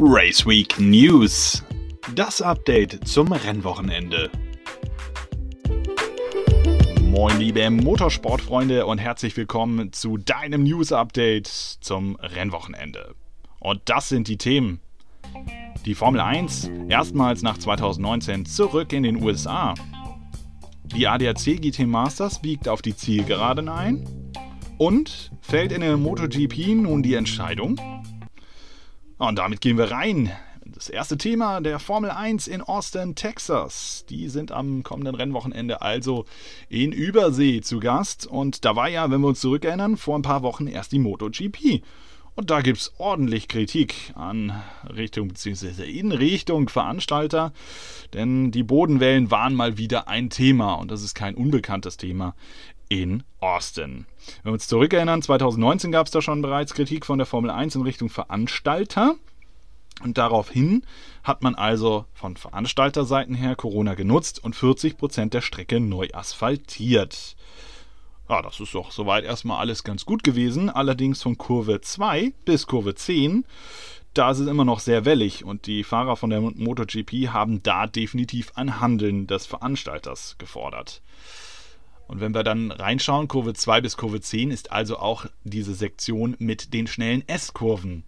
Race 0.00 0.46
Week 0.46 0.78
News. 0.78 1.64
Das 2.14 2.40
Update 2.40 3.08
zum 3.08 3.32
Rennwochenende. 3.32 4.30
Moin 7.02 7.36
liebe 7.40 7.68
Motorsportfreunde 7.68 8.86
und 8.86 8.98
herzlich 8.98 9.36
willkommen 9.36 9.92
zu 9.92 10.16
deinem 10.16 10.62
News 10.62 10.92
Update 10.92 11.48
zum 11.48 12.14
Rennwochenende. 12.14 13.16
Und 13.58 13.80
das 13.86 14.08
sind 14.08 14.28
die 14.28 14.36
Themen. 14.36 14.78
Die 15.84 15.96
Formel 15.96 16.20
1 16.20 16.70
erstmals 16.88 17.42
nach 17.42 17.58
2019 17.58 18.46
zurück 18.46 18.92
in 18.92 19.02
den 19.02 19.20
USA. 19.20 19.74
Die 20.84 21.08
ADAC 21.08 21.60
GT 21.60 21.88
Masters 21.88 22.40
biegt 22.40 22.68
auf 22.68 22.82
die 22.82 22.94
Zielgeraden 22.94 23.68
ein. 23.68 24.06
Und 24.76 25.32
fällt 25.40 25.72
in 25.72 25.80
der 25.80 25.96
MotoGP 25.96 26.76
nun 26.76 27.02
die 27.02 27.14
Entscheidung? 27.14 27.80
Und 29.18 29.36
damit 29.40 29.60
gehen 29.60 29.78
wir 29.78 29.90
rein. 29.90 30.30
Das 30.64 30.88
erste 30.88 31.18
Thema 31.18 31.60
der 31.60 31.80
Formel 31.80 32.10
1 32.10 32.46
in 32.46 32.62
Austin, 32.62 33.16
Texas. 33.16 34.04
Die 34.08 34.28
sind 34.28 34.52
am 34.52 34.84
kommenden 34.84 35.16
Rennwochenende 35.16 35.82
also 35.82 36.24
in 36.68 36.92
Übersee 36.92 37.60
zu 37.60 37.80
Gast. 37.80 38.26
Und 38.26 38.64
da 38.64 38.76
war 38.76 38.88
ja, 38.88 39.10
wenn 39.10 39.20
wir 39.20 39.28
uns 39.28 39.40
zurückerinnern, 39.40 39.96
vor 39.96 40.16
ein 40.16 40.22
paar 40.22 40.42
Wochen 40.42 40.68
erst 40.68 40.92
die 40.92 41.00
MotoGP. 41.00 41.82
Und 42.36 42.50
da 42.50 42.60
gibt 42.60 42.78
es 42.78 42.92
ordentlich 42.98 43.48
Kritik 43.48 44.12
an 44.14 44.52
Richtung 44.88 45.26
bzw. 45.26 45.82
in 45.82 46.12
Richtung 46.12 46.68
Veranstalter, 46.68 47.52
denn 48.14 48.52
die 48.52 48.62
Bodenwellen 48.62 49.32
waren 49.32 49.54
mal 49.54 49.76
wieder 49.76 50.06
ein 50.06 50.30
Thema 50.30 50.74
und 50.74 50.92
das 50.92 51.02
ist 51.02 51.16
kein 51.16 51.34
unbekanntes 51.34 51.96
Thema 51.96 52.36
in 52.88 53.22
Austin. 53.40 54.06
Wenn 54.42 54.50
wir 54.50 54.54
uns 54.54 54.68
zurückerinnern, 54.68 55.22
2019 55.22 55.92
gab 55.92 56.06
es 56.06 56.12
da 56.12 56.22
schon 56.22 56.42
bereits 56.42 56.74
Kritik 56.74 57.06
von 57.06 57.18
der 57.18 57.26
Formel 57.26 57.50
1 57.50 57.74
in 57.76 57.82
Richtung 57.82 58.08
Veranstalter. 58.08 59.14
Und 60.02 60.16
daraufhin 60.16 60.84
hat 61.24 61.42
man 61.42 61.54
also 61.54 62.04
von 62.14 62.36
Veranstalterseiten 62.36 63.34
her 63.34 63.56
Corona 63.56 63.94
genutzt 63.94 64.42
und 64.42 64.54
40% 64.54 65.30
der 65.30 65.40
Strecke 65.40 65.80
neu 65.80 66.08
asphaltiert. 66.12 67.36
Ja, 68.28 68.42
das 68.42 68.60
ist 68.60 68.74
doch 68.74 68.92
soweit 68.92 69.24
erstmal 69.24 69.58
alles 69.58 69.84
ganz 69.84 70.04
gut 70.04 70.22
gewesen. 70.22 70.68
Allerdings 70.70 71.22
von 71.22 71.38
Kurve 71.38 71.80
2 71.80 72.32
bis 72.44 72.66
Kurve 72.66 72.94
10, 72.94 73.44
da 74.14 74.30
ist 74.30 74.38
es 74.38 74.46
immer 74.46 74.64
noch 74.64 74.80
sehr 74.80 75.04
wellig 75.04 75.44
und 75.44 75.66
die 75.66 75.82
Fahrer 75.82 76.16
von 76.16 76.30
der 76.30 76.40
MotoGP 76.40 77.28
haben 77.28 77.62
da 77.62 77.86
definitiv 77.86 78.52
ein 78.54 78.80
Handeln 78.80 79.26
des 79.26 79.46
Veranstalters 79.46 80.36
gefordert. 80.38 81.02
Und 82.08 82.20
wenn 82.20 82.34
wir 82.34 82.42
dann 82.42 82.72
reinschauen, 82.72 83.28
Kurve 83.28 83.52
2 83.52 83.82
bis 83.82 83.96
Kurve 83.96 84.20
10 84.20 84.50
ist 84.50 84.72
also 84.72 84.98
auch 84.98 85.26
diese 85.44 85.74
Sektion 85.74 86.34
mit 86.38 86.72
den 86.72 86.86
schnellen 86.86 87.22
S-Kurven. 87.28 88.02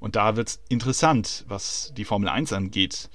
Und 0.00 0.16
da 0.16 0.36
wird 0.36 0.48
es 0.48 0.62
interessant, 0.68 1.44
was 1.46 1.92
die 1.96 2.04
Formel 2.04 2.30
1 2.30 2.52
angeht. 2.54 3.10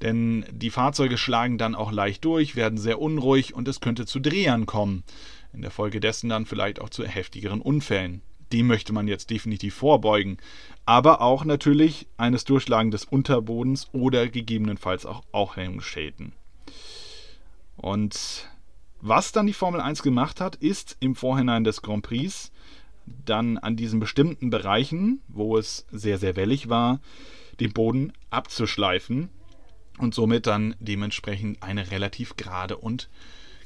Denn 0.00 0.44
die 0.50 0.70
Fahrzeuge 0.70 1.18
schlagen 1.18 1.58
dann 1.58 1.74
auch 1.74 1.92
leicht 1.92 2.24
durch, 2.24 2.56
werden 2.56 2.78
sehr 2.78 3.00
unruhig 3.00 3.54
und 3.54 3.68
es 3.68 3.80
könnte 3.80 4.06
zu 4.06 4.20
Drehern 4.20 4.66
kommen. 4.66 5.04
In 5.52 5.60
der 5.60 5.70
Folge 5.70 6.00
dessen 6.00 6.30
dann 6.30 6.46
vielleicht 6.46 6.80
auch 6.80 6.88
zu 6.88 7.04
heftigeren 7.04 7.60
Unfällen. 7.60 8.22
Dem 8.52 8.66
möchte 8.66 8.92
man 8.92 9.06
jetzt 9.06 9.30
definitiv 9.30 9.74
vorbeugen. 9.74 10.38
Aber 10.86 11.20
auch 11.20 11.44
natürlich 11.44 12.06
eines 12.16 12.44
Durchschlagen 12.44 12.90
des 12.90 13.04
Unterbodens 13.04 13.88
oder 13.92 14.28
gegebenenfalls 14.28 15.04
auch 15.06 15.22
Aufhängungsschäden. 15.30 16.32
Und 17.76 18.48
was 19.04 19.32
dann 19.32 19.48
die 19.48 19.52
Formel 19.52 19.80
1 19.80 20.02
gemacht 20.02 20.40
hat, 20.40 20.54
ist 20.54 20.96
im 21.00 21.16
Vorhinein 21.16 21.64
des 21.64 21.82
Grand 21.82 22.04
Prix 22.04 22.52
dann 23.04 23.58
an 23.58 23.74
diesen 23.74 23.98
bestimmten 23.98 24.48
Bereichen, 24.48 25.20
wo 25.26 25.58
es 25.58 25.86
sehr, 25.90 26.18
sehr 26.18 26.36
wellig 26.36 26.68
war, 26.68 27.00
den 27.58 27.72
Boden 27.72 28.12
abzuschleifen 28.30 29.28
und 29.98 30.14
somit 30.14 30.46
dann 30.46 30.76
dementsprechend 30.78 31.64
eine 31.64 31.90
relativ 31.90 32.36
gerade 32.36 32.76
und 32.76 33.10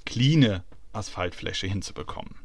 cleane 0.07 0.65
Asphaltfläche 0.95 1.67
hinzubekommen. 1.67 2.37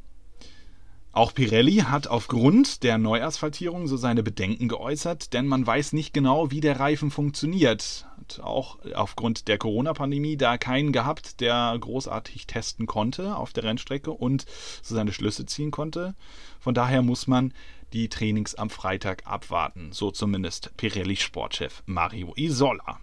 Auch 1.13 1.33
Pirelli 1.33 1.77
hat 1.77 2.07
aufgrund 2.07 2.83
der 2.83 2.97
Neuasphaltierung 2.97 3.87
so 3.87 3.95
seine 3.95 4.21
Bedenken 4.23 4.67
geäußert, 4.67 5.31
denn 5.31 5.47
man 5.47 5.66
weiß 5.66 5.93
nicht 5.93 6.13
genau, 6.13 6.51
wie 6.51 6.61
der 6.61 6.79
Reifen 6.79 7.09
funktioniert. 7.09 8.05
Auch 8.39 8.79
aufgrund 8.93 9.47
der 9.47 9.57
Corona-Pandemie 9.57 10.37
da 10.37 10.57
keinen 10.57 10.91
gehabt, 10.91 11.39
der 11.41 11.77
großartig 11.79 12.47
testen 12.47 12.87
konnte 12.87 13.35
auf 13.35 13.53
der 13.53 13.63
Rennstrecke 13.63 14.11
und 14.11 14.45
so 14.81 14.95
seine 14.95 15.13
Schlüsse 15.13 15.45
ziehen 15.45 15.71
konnte. 15.71 16.15
Von 16.59 16.73
daher 16.73 17.01
muss 17.01 17.27
man 17.27 17.53
die 17.93 18.09
Trainings 18.09 18.55
am 18.55 18.69
Freitag 18.69 19.27
abwarten, 19.27 19.91
so 19.91 20.11
zumindest 20.11 20.75
Pirelli-Sportchef 20.77 21.83
Mario 21.85 22.33
Isola. 22.35 22.99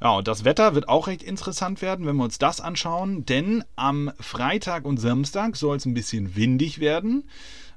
Ja, 0.00 0.16
und 0.16 0.28
das 0.28 0.44
Wetter 0.44 0.74
wird 0.74 0.88
auch 0.88 1.06
recht 1.06 1.22
interessant 1.22 1.80
werden, 1.80 2.06
wenn 2.06 2.16
wir 2.16 2.24
uns 2.24 2.38
das 2.38 2.60
anschauen, 2.60 3.24
denn 3.24 3.64
am 3.76 4.12
Freitag 4.20 4.84
und 4.84 4.98
Samstag 4.98 5.56
soll 5.56 5.76
es 5.76 5.86
ein 5.86 5.94
bisschen 5.94 6.36
windig 6.36 6.78
werden. 6.78 7.24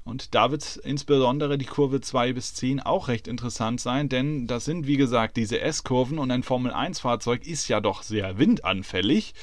Und 0.08 0.36
da 0.36 0.52
wird 0.52 0.78
insbesondere 0.78 1.58
die 1.58 1.66
Kurve 1.66 2.00
2 2.00 2.32
bis 2.32 2.54
10 2.54 2.80
auch 2.80 3.10
recht 3.10 3.28
interessant 3.28 3.82
sein, 3.82 4.08
denn 4.08 4.48
das 4.48 4.64
sind 4.64 4.88
wie 4.88 4.96
gesagt 4.96 5.36
diese 5.36 5.60
S-Kurven 5.60 6.18
und 6.18 6.32
ein 6.32 6.44
Formel-1-Fahrzeug 6.44 7.46
ist 7.46 7.68
ja 7.68 7.82
doch 7.82 8.04
sehr 8.04 8.40
windanfällig. 8.40 9.34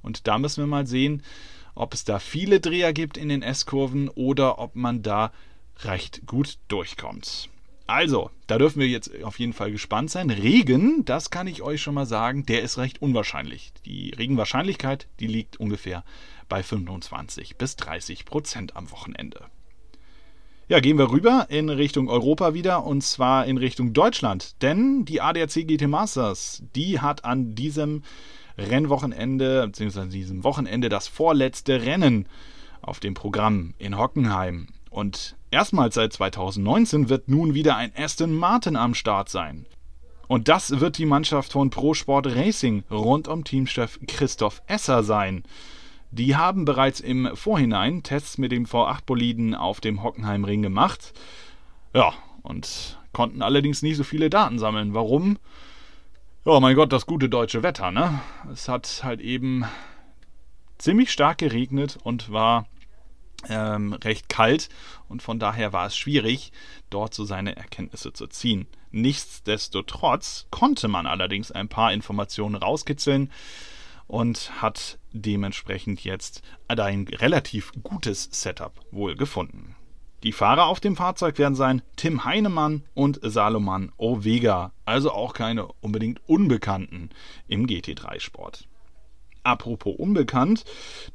Und 0.00 0.28
da 0.28 0.38
müssen 0.38 0.62
wir 0.62 0.68
mal 0.68 0.86
sehen, 0.86 1.24
ob 1.74 1.92
es 1.92 2.04
da 2.04 2.20
viele 2.20 2.60
Dreher 2.60 2.92
gibt 2.92 3.16
in 3.16 3.28
den 3.28 3.42
S-Kurven 3.42 4.08
oder 4.10 4.60
ob 4.60 4.76
man 4.76 5.02
da 5.02 5.32
recht 5.80 6.24
gut 6.24 6.58
durchkommt. 6.68 7.48
Also, 7.88 8.30
da 8.46 8.58
dürfen 8.58 8.78
wir 8.78 8.86
jetzt 8.86 9.24
auf 9.24 9.40
jeden 9.40 9.52
Fall 9.52 9.72
gespannt 9.72 10.12
sein. 10.12 10.30
Regen, 10.30 11.04
das 11.04 11.30
kann 11.30 11.48
ich 11.48 11.62
euch 11.62 11.82
schon 11.82 11.94
mal 11.94 12.06
sagen, 12.06 12.46
der 12.46 12.62
ist 12.62 12.78
recht 12.78 13.02
unwahrscheinlich. 13.02 13.72
Die 13.86 14.10
Regenwahrscheinlichkeit, 14.10 15.08
die 15.18 15.26
liegt 15.26 15.58
ungefähr 15.58 16.04
bei 16.48 16.62
25 16.62 17.56
bis 17.56 17.74
30 17.74 18.24
Prozent 18.24 18.76
am 18.76 18.92
Wochenende. 18.92 19.46
Ja, 20.68 20.78
gehen 20.78 20.96
wir 20.96 21.10
rüber 21.10 21.46
in 21.48 21.68
Richtung 21.68 22.08
Europa 22.08 22.54
wieder 22.54 22.84
und 22.84 23.02
zwar 23.02 23.46
in 23.46 23.58
Richtung 23.58 23.92
Deutschland. 23.92 24.62
Denn 24.62 25.04
die 25.04 25.20
ADAC 25.20 25.66
GT 25.66 25.88
Masters, 25.88 26.62
die 26.76 27.00
hat 27.00 27.24
an 27.24 27.56
diesem 27.56 28.02
Rennwochenende, 28.56 29.66
beziehungsweise 29.66 30.08
diesem 30.08 30.44
Wochenende 30.44 30.88
das 30.88 31.08
vorletzte 31.08 31.82
Rennen 31.82 32.26
auf 32.80 33.00
dem 33.00 33.14
Programm 33.14 33.74
in 33.78 33.98
Hockenheim. 33.98 34.68
Und 34.88 35.36
erstmals 35.50 35.96
seit 35.96 36.12
2019 36.12 37.08
wird 37.08 37.28
nun 37.28 37.54
wieder 37.54 37.76
ein 37.76 37.92
Aston 37.96 38.32
Martin 38.32 38.76
am 38.76 38.94
Start 38.94 39.30
sein. 39.30 39.66
Und 40.28 40.48
das 40.48 40.78
wird 40.80 40.96
die 40.96 41.06
Mannschaft 41.06 41.52
von 41.52 41.70
Pro 41.70 41.92
Sport 41.92 42.28
Racing 42.28 42.84
rund 42.90 43.26
um 43.26 43.42
Teamchef 43.42 43.98
Christoph 44.06 44.62
Esser 44.66 45.02
sein. 45.02 45.42
Die 46.12 46.36
haben 46.36 46.66
bereits 46.66 47.00
im 47.00 47.34
Vorhinein 47.34 48.02
Tests 48.02 48.36
mit 48.36 48.52
dem 48.52 48.66
V8-Boliden 48.66 49.54
auf 49.54 49.80
dem 49.80 50.02
Hockenheimring 50.02 50.60
gemacht. 50.60 51.14
Ja, 51.94 52.12
und 52.42 53.00
konnten 53.14 53.40
allerdings 53.40 53.80
nicht 53.80 53.96
so 53.96 54.04
viele 54.04 54.28
Daten 54.28 54.58
sammeln. 54.58 54.92
Warum? 54.92 55.38
Ja, 56.44 56.60
mein 56.60 56.76
Gott, 56.76 56.92
das 56.92 57.06
gute 57.06 57.30
deutsche 57.30 57.62
Wetter, 57.62 57.90
ne? 57.90 58.20
Es 58.52 58.68
hat 58.68 59.00
halt 59.02 59.22
eben 59.22 59.64
ziemlich 60.76 61.10
stark 61.10 61.38
geregnet 61.38 61.98
und 62.02 62.30
war 62.30 62.66
ähm, 63.48 63.94
recht 63.94 64.28
kalt 64.28 64.68
und 65.08 65.22
von 65.22 65.38
daher 65.38 65.72
war 65.72 65.86
es 65.86 65.96
schwierig, 65.96 66.52
dort 66.90 67.14
so 67.14 67.24
seine 67.24 67.56
Erkenntnisse 67.56 68.12
zu 68.12 68.26
ziehen. 68.26 68.66
Nichtsdestotrotz 68.90 70.46
konnte 70.50 70.88
man 70.88 71.06
allerdings 71.06 71.52
ein 71.52 71.68
paar 71.68 71.92
Informationen 71.94 72.56
rauskitzeln 72.56 73.30
und 74.06 74.60
hat 74.60 74.98
dementsprechend 75.12 76.04
jetzt 76.04 76.42
ein 76.68 77.06
relativ 77.08 77.72
gutes 77.82 78.28
Setup 78.32 78.72
wohl 78.90 79.14
gefunden. 79.14 79.76
Die 80.22 80.32
Fahrer 80.32 80.66
auf 80.66 80.78
dem 80.78 80.94
Fahrzeug 80.94 81.38
werden 81.38 81.56
sein 81.56 81.82
Tim 81.96 82.24
Heinemann 82.24 82.84
und 82.94 83.18
Salomon 83.22 83.90
Ovega, 83.96 84.72
also 84.84 85.10
auch 85.10 85.34
keine 85.34 85.66
unbedingt 85.80 86.20
Unbekannten 86.28 87.10
im 87.48 87.66
GT3-Sport. 87.66 88.68
Apropos 89.44 89.96
unbekannt, 89.96 90.64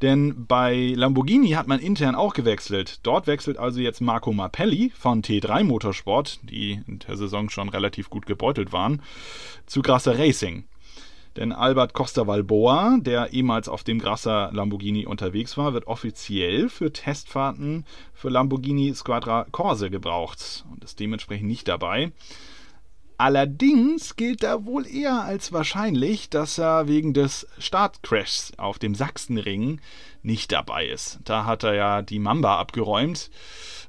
denn 0.02 0.46
bei 0.48 0.94
Lamborghini 0.94 1.52
hat 1.52 1.68
man 1.68 1.80
intern 1.80 2.16
auch 2.16 2.34
gewechselt. 2.34 3.00
Dort 3.04 3.26
wechselt 3.26 3.58
also 3.58 3.80
jetzt 3.80 4.02
Marco 4.02 4.34
Mappelli 4.34 4.92
von 4.94 5.24
T3 5.24 5.64
Motorsport, 5.64 6.42
die 6.44 6.82
in 6.86 7.00
der 7.00 7.16
Saison 7.16 7.50
schon 7.50 7.70
relativ 7.70 8.10
gut 8.10 8.26
gebeutelt 8.26 8.74
waren, 8.74 9.02
zu 9.66 9.82
Grasser 9.82 10.20
Racing. 10.20 10.66
Denn 11.38 11.52
Albert 11.52 11.94
Costa 11.94 12.24
Balboa, 12.24 12.98
der 13.00 13.32
ehemals 13.32 13.70
auf 13.70 13.84
dem 13.84 14.00
Grasser 14.00 14.50
Lamborghini 14.52 15.06
unterwegs 15.06 15.56
war, 15.56 15.74
wird 15.74 15.86
offiziell 15.86 16.68
für 16.68 16.92
Testfahrten 16.92 17.86
für 18.16 18.30
Lamborghini 18.30 18.94
Squadra 18.96 19.46
Corse 19.52 19.92
gebraucht 19.92 20.66
und 20.72 20.84
ist 20.84 21.00
dementsprechend 21.00 21.48
nicht 21.48 21.68
dabei. 21.68 22.12
Allerdings 23.20 24.16
gilt 24.16 24.44
da 24.44 24.66
wohl 24.66 24.86
eher 24.86 25.24
als 25.24 25.52
wahrscheinlich, 25.52 26.30
dass 26.30 26.60
er 26.60 26.88
wegen 26.88 27.16
des 27.16 27.48
Startcrashs 27.58 28.54
auf 28.58 28.78
dem 28.78 28.94
Sachsenring 28.94 29.82
nicht 30.22 30.52
dabei 30.52 30.86
ist. 30.86 31.20
Da 31.24 31.46
hat 31.46 31.64
er 31.64 31.74
ja 31.74 32.02
die 32.04 32.20
Mamba 32.20 32.60
abgeräumt. 32.60 33.32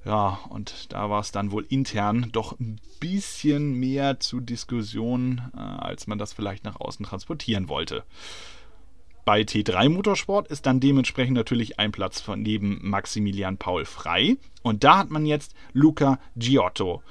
Ja, 0.07 0.39
und 0.49 0.93
da 0.95 1.11
war 1.11 1.21
es 1.21 1.31
dann 1.31 1.53
wohl 1.53 1.67
intern 1.69 2.31
doch 2.33 2.59
ein 2.59 2.81
bisschen 3.01 3.75
mehr 3.75 4.19
zu 4.19 4.41
Diskussionen, 4.41 5.51
äh, 5.55 5.61
als 5.61 6.07
man 6.07 6.19
das 6.19 6.33
vielleicht 6.33 6.65
nach 6.65 6.81
außen 6.81 7.05
transportieren 7.05 7.69
wollte. 7.69 8.05
Bei 9.27 9.43
T3 9.43 9.91
Motorsport 9.91 10.49
ist 10.49 10.65
dann 10.65 10.81
dementsprechend 10.81 11.35
natürlich 11.35 11.79
ein 11.79 11.93
Platz 11.93 12.19
von 12.19 12.41
neben 12.41 12.79
Maximilian 12.81 13.59
Paul 13.59 13.85
frei. 13.85 14.39
Und 14.63 14.85
da 14.85 14.97
hat 14.97 15.11
man 15.11 15.27
jetzt 15.27 15.55
Luca 15.75 16.19
Giotto 16.35 17.03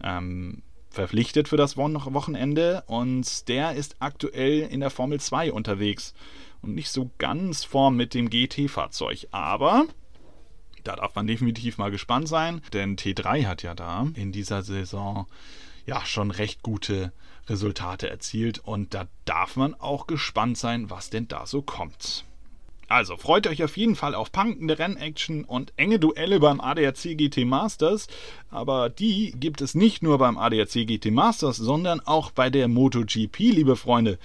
ähm, 0.00 0.62
verpflichtet 0.94 1.48
für 1.48 1.56
das 1.56 1.76
Wochenende. 1.76 2.84
Und 2.86 3.48
der 3.48 3.74
ist 3.74 3.96
aktuell 3.98 4.60
in 4.60 4.80
der 4.80 4.90
Formel 4.90 5.20
2 5.20 5.52
unterwegs. 5.52 6.14
Und 6.62 6.74
nicht 6.74 6.90
so 6.90 7.10
ganz 7.18 7.64
vorn 7.64 7.96
mit 7.96 8.14
dem 8.14 8.30
GT-Fahrzeug. 8.30 9.28
Aber 9.30 9.84
da 10.84 10.96
darf 10.96 11.14
man 11.14 11.26
definitiv 11.26 11.78
mal 11.78 11.90
gespannt 11.90 12.28
sein, 12.28 12.60
denn 12.72 12.96
T3 12.96 13.46
hat 13.46 13.62
ja 13.62 13.74
da 13.74 14.06
in 14.14 14.32
dieser 14.32 14.62
Saison 14.62 15.26
ja 15.86 16.04
schon 16.04 16.30
recht 16.30 16.62
gute 16.62 17.12
Resultate 17.48 18.08
erzielt 18.08 18.58
und 18.58 18.94
da 18.94 19.06
darf 19.24 19.56
man 19.56 19.74
auch 19.74 20.06
gespannt 20.06 20.56
sein, 20.56 20.88
was 20.88 21.10
denn 21.10 21.28
da 21.28 21.46
so 21.46 21.60
kommt. 21.60 22.24
Also 22.88 23.16
freut 23.16 23.46
euch 23.46 23.62
auf 23.64 23.76
jeden 23.76 23.96
Fall 23.96 24.14
auf 24.14 24.30
punkende 24.30 24.78
Rennaction 24.78 25.44
und 25.44 25.72
enge 25.76 25.98
Duelle 25.98 26.40
beim 26.40 26.60
ADAC 26.60 27.16
GT 27.16 27.44
Masters. 27.44 28.08
Aber 28.50 28.90
die 28.90 29.32
gibt 29.32 29.60
es 29.60 29.74
nicht 29.74 30.02
nur 30.02 30.18
beim 30.18 30.36
ADAC 30.36 30.86
GT 30.86 31.10
Masters, 31.10 31.56
sondern 31.56 32.00
auch 32.00 32.30
bei 32.30 32.50
der 32.50 32.68
MotoGP, 32.68 33.38
liebe 33.38 33.76
Freunde. 33.76 34.18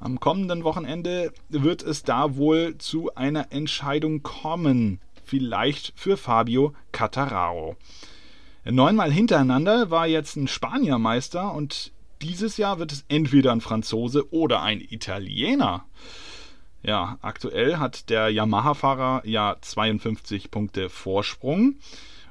Am 0.00 0.20
kommenden 0.20 0.64
Wochenende 0.64 1.32
wird 1.48 1.82
es 1.82 2.02
da 2.02 2.36
wohl 2.36 2.76
zu 2.78 3.14
einer 3.14 3.52
Entscheidung 3.52 4.22
kommen. 4.22 5.00
Vielleicht 5.24 5.92
für 5.96 6.18
Fabio 6.18 6.74
Cattararo. 6.92 7.76
Neunmal 8.64 9.10
hintereinander 9.12 9.90
war 9.90 10.06
jetzt 10.06 10.36
ein 10.36 10.48
Spanier 10.48 10.98
Meister 10.98 11.54
und 11.54 11.92
dieses 12.22 12.56
Jahr 12.56 12.78
wird 12.78 12.92
es 12.92 13.04
entweder 13.08 13.52
ein 13.52 13.60
Franzose 13.60 14.32
oder 14.32 14.62
ein 14.62 14.80
Italiener. 14.80 15.84
Ja, 16.84 17.16
aktuell 17.22 17.78
hat 17.78 18.10
der 18.10 18.28
Yamaha-Fahrer 18.28 19.22
ja 19.24 19.56
52 19.58 20.50
Punkte 20.50 20.90
Vorsprung 20.90 21.76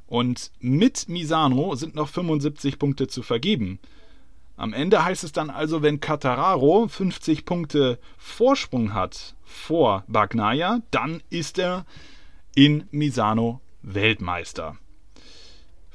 und 0.05 0.51
mit 0.59 1.09
Misano 1.09 1.73
sind 1.73 1.95
noch 1.95 2.07
75 2.07 2.77
Punkte 2.77 3.07
zu 3.07 3.23
vergeben. 3.23 3.79
Am 4.55 4.73
Ende 4.73 5.03
heißt 5.03 5.23
es 5.23 5.31
dann 5.31 5.49
also, 5.49 5.81
wenn 5.81 5.99
Catararo 5.99 6.87
50 6.87 7.45
Punkte 7.45 7.97
Vorsprung 8.19 8.93
hat 8.93 9.35
vor 9.43 10.03
Bagnaia, 10.07 10.81
dann 10.91 11.23
ist 11.31 11.57
er 11.57 11.87
in 12.53 12.83
Misano 12.91 13.59
Weltmeister. 13.81 14.77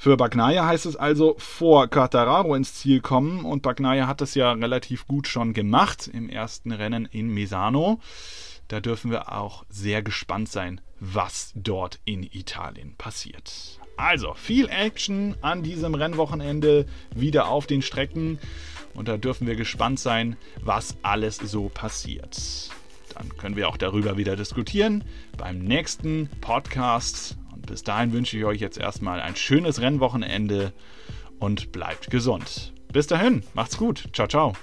Für 0.00 0.16
Bagnaia 0.16 0.64
heißt 0.64 0.86
es 0.86 0.94
also 0.94 1.34
vor 1.38 1.88
Quartararo 1.88 2.54
ins 2.54 2.72
Ziel 2.74 3.00
kommen 3.00 3.44
und 3.44 3.62
Bagnaia 3.62 4.06
hat 4.06 4.20
das 4.20 4.36
ja 4.36 4.52
relativ 4.52 5.08
gut 5.08 5.26
schon 5.26 5.54
gemacht 5.54 6.06
im 6.06 6.28
ersten 6.28 6.70
Rennen 6.70 7.04
in 7.04 7.26
Misano. 7.34 7.98
Da 8.68 8.78
dürfen 8.78 9.10
wir 9.10 9.32
auch 9.32 9.64
sehr 9.68 10.02
gespannt 10.02 10.50
sein, 10.50 10.80
was 11.00 11.52
dort 11.56 11.98
in 12.04 12.22
Italien 12.22 12.94
passiert. 12.96 13.80
Also 13.96 14.34
viel 14.34 14.68
Action 14.68 15.34
an 15.40 15.64
diesem 15.64 15.96
Rennwochenende 15.96 16.86
wieder 17.12 17.48
auf 17.48 17.66
den 17.66 17.82
Strecken 17.82 18.38
und 18.94 19.08
da 19.08 19.16
dürfen 19.16 19.48
wir 19.48 19.56
gespannt 19.56 19.98
sein, 19.98 20.36
was 20.62 20.96
alles 21.02 21.38
so 21.38 21.70
passiert. 21.70 22.70
Dann 23.14 23.36
können 23.36 23.56
wir 23.56 23.68
auch 23.68 23.76
darüber 23.76 24.16
wieder 24.16 24.36
diskutieren 24.36 25.02
beim 25.36 25.58
nächsten 25.58 26.30
Podcast 26.40 27.36
bis 27.68 27.82
dahin 27.82 28.12
wünsche 28.12 28.36
ich 28.36 28.44
euch 28.44 28.60
jetzt 28.60 28.78
erstmal 28.78 29.20
ein 29.20 29.36
schönes 29.36 29.80
Rennwochenende 29.80 30.72
und 31.38 31.72
bleibt 31.72 32.10
gesund. 32.10 32.72
Bis 32.92 33.06
dahin, 33.06 33.42
macht's 33.54 33.76
gut. 33.76 34.08
Ciao, 34.12 34.26
ciao. 34.26 34.54